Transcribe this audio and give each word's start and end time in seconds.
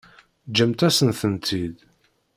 Ǧǧemt-asen-tent-id. 0.49 1.77